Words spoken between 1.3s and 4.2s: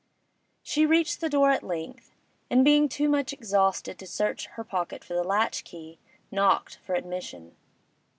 at length, and being too much exhausted to